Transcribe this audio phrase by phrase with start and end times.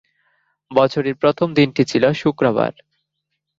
[0.71, 2.71] বছরের প্রথম দিনটি ছিল শুক্রবার।